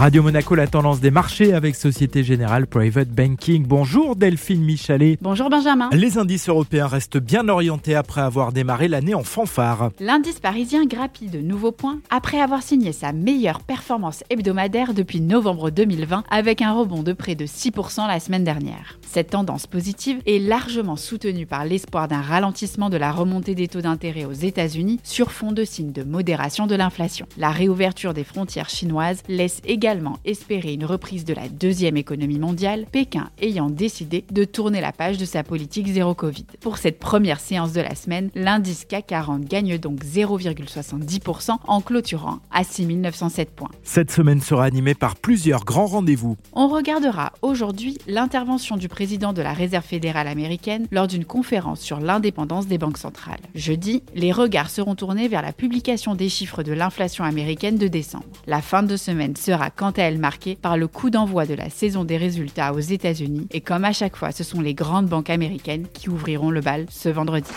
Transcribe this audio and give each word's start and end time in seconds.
Radio 0.00 0.22
Monaco, 0.22 0.54
la 0.54 0.66
tendance 0.66 1.00
des 1.00 1.10
marchés 1.10 1.52
avec 1.52 1.76
Société 1.76 2.24
Générale 2.24 2.66
Private 2.66 3.10
Banking. 3.10 3.66
Bonjour 3.66 4.16
Delphine 4.16 4.64
Michalet. 4.64 5.18
Bonjour 5.20 5.50
Benjamin. 5.50 5.90
Les 5.92 6.16
indices 6.16 6.48
européens 6.48 6.86
restent 6.86 7.18
bien 7.18 7.50
orientés 7.50 7.94
après 7.94 8.22
avoir 8.22 8.52
démarré 8.52 8.88
l'année 8.88 9.12
en 9.12 9.24
fanfare. 9.24 9.90
L'indice 10.00 10.40
parisien 10.40 10.86
grappille 10.86 11.28
de 11.28 11.40
nouveaux 11.40 11.70
points 11.70 11.98
après 12.08 12.40
avoir 12.40 12.62
signé 12.62 12.92
sa 12.92 13.12
meilleure 13.12 13.60
performance 13.60 14.24
hebdomadaire 14.30 14.94
depuis 14.94 15.20
novembre 15.20 15.68
2020 15.68 16.24
avec 16.30 16.62
un 16.62 16.72
rebond 16.72 17.02
de 17.02 17.12
près 17.12 17.34
de 17.34 17.44
6% 17.44 18.08
la 18.08 18.20
semaine 18.20 18.44
dernière. 18.44 18.98
Cette 19.06 19.28
tendance 19.28 19.66
positive 19.66 20.22
est 20.24 20.38
largement 20.38 20.96
soutenue 20.96 21.44
par 21.44 21.66
l'espoir 21.66 22.08
d'un 22.08 22.22
ralentissement 22.22 22.88
de 22.88 22.96
la 22.96 23.12
remontée 23.12 23.54
des 23.54 23.68
taux 23.68 23.82
d'intérêt 23.82 24.24
aux 24.24 24.32
États-Unis 24.32 24.98
sur 25.04 25.30
fond 25.30 25.52
de 25.52 25.64
signes 25.64 25.92
de 25.92 26.04
modération 26.04 26.66
de 26.66 26.74
l'inflation. 26.74 27.26
La 27.36 27.50
réouverture 27.50 28.14
des 28.14 28.24
frontières 28.24 28.70
chinoises 28.70 29.22
laisse 29.28 29.60
également 29.66 29.89
espérer 30.24 30.74
une 30.74 30.84
reprise 30.84 31.24
de 31.24 31.34
la 31.34 31.48
deuxième 31.48 31.96
économie 31.96 32.38
mondiale, 32.38 32.86
Pékin 32.90 33.30
ayant 33.40 33.70
décidé 33.70 34.24
de 34.30 34.44
tourner 34.44 34.80
la 34.80 34.92
page 34.92 35.18
de 35.18 35.24
sa 35.24 35.42
politique 35.42 35.88
zéro 35.88 36.14
Covid. 36.14 36.46
Pour 36.60 36.78
cette 36.78 36.98
première 36.98 37.40
séance 37.40 37.72
de 37.72 37.80
la 37.80 37.94
semaine, 37.94 38.30
l'indice 38.34 38.84
CAC 38.84 39.06
40 39.08 39.44
gagne 39.44 39.78
donc 39.78 40.04
0,70% 40.04 41.56
en 41.66 41.80
clôturant 41.80 42.38
à 42.52 42.62
6907 42.62 43.50
points. 43.50 43.70
Cette 43.82 44.10
semaine 44.10 44.40
sera 44.40 44.64
animée 44.64 44.94
par 44.94 45.16
plusieurs 45.16 45.64
grands 45.64 45.86
rendez-vous. 45.86 46.36
On 46.52 46.68
regardera 46.68 47.32
aujourd'hui 47.42 47.98
l'intervention 48.06 48.76
du 48.76 48.88
président 48.88 49.32
de 49.32 49.42
la 49.42 49.52
Réserve 49.52 49.84
fédérale 49.84 50.28
américaine 50.28 50.86
lors 50.90 51.08
d'une 51.08 51.24
conférence 51.24 51.80
sur 51.80 52.00
l'indépendance 52.00 52.66
des 52.66 52.78
banques 52.78 52.98
centrales. 52.98 53.40
Jeudi, 53.54 54.02
les 54.14 54.32
regards 54.32 54.70
seront 54.70 54.94
tournés 54.94 55.28
vers 55.28 55.42
la 55.42 55.52
publication 55.52 56.14
des 56.14 56.28
chiffres 56.28 56.62
de 56.62 56.72
l'inflation 56.72 57.24
américaine 57.24 57.76
de 57.76 57.88
décembre. 57.88 58.24
La 58.46 58.62
fin 58.62 58.82
de 58.82 58.96
semaine 58.96 59.36
quant 59.74 59.90
à 59.90 60.02
elle 60.02 60.18
marquée 60.18 60.56
par 60.60 60.76
le 60.76 60.88
coup 60.88 61.10
d'envoi 61.10 61.46
de 61.46 61.54
la 61.54 61.70
saison 61.70 62.04
des 62.04 62.16
résultats 62.16 62.72
aux 62.72 62.80
États-Unis 62.80 63.48
et 63.50 63.60
comme 63.60 63.84
à 63.84 63.92
chaque 63.92 64.16
fois, 64.16 64.32
ce 64.32 64.44
sont 64.44 64.60
les 64.60 64.74
grandes 64.74 65.06
banques 65.06 65.30
américaines 65.30 65.86
qui 65.92 66.08
ouvriront 66.08 66.50
le 66.50 66.60
bal 66.60 66.86
ce 66.90 67.08
vendredi. 67.08 67.50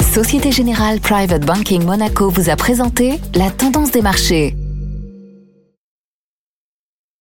Société 0.00 0.50
Générale 0.50 1.00
Private 1.00 1.44
Banking 1.44 1.84
Monaco 1.84 2.30
vous 2.30 2.48
a 2.48 2.56
présenté 2.56 3.20
la 3.34 3.50
tendance 3.50 3.90
des 3.90 4.02
marchés. 4.02 4.56